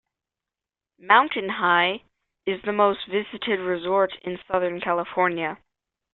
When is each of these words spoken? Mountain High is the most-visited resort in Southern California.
Mountain 0.97 1.47
High 1.47 2.01
is 2.47 2.59
the 2.63 2.71
most-visited 2.73 3.59
resort 3.59 4.11
in 4.23 4.39
Southern 4.47 4.81
California. 4.81 5.59